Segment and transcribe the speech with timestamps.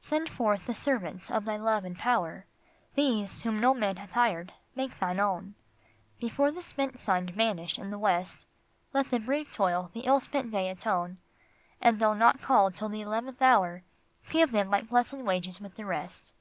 [0.00, 2.46] Send forth the servants of Thy love and power,
[2.96, 5.54] These whom no man hath hired make Thine own.
[6.18, 8.44] Before the spent sun vanish in the west
[8.92, 11.18] Let the brief toil the ill spent day atone,
[11.80, 13.84] And though not called till the eleventh hour,
[14.28, 16.32] Give them like blessed wages with the rest.